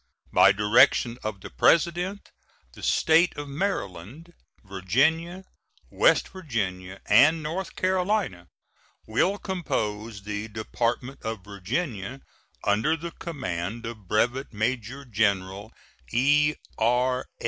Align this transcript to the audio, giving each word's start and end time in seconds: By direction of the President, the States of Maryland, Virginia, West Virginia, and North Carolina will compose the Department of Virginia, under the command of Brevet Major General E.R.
By 0.33 0.51
direction 0.51 1.19
of 1.23 1.41
the 1.41 1.51
President, 1.51 2.31
the 2.73 2.81
States 2.81 3.37
of 3.37 3.47
Maryland, 3.47 4.33
Virginia, 4.63 5.45
West 5.91 6.29
Virginia, 6.29 6.99
and 7.05 7.43
North 7.43 7.75
Carolina 7.75 8.47
will 9.05 9.37
compose 9.37 10.23
the 10.23 10.47
Department 10.47 11.21
of 11.21 11.43
Virginia, 11.45 12.21
under 12.63 12.97
the 12.97 13.11
command 13.11 13.85
of 13.85 14.07
Brevet 14.07 14.51
Major 14.51 15.05
General 15.05 15.71
E.R. 16.11 17.27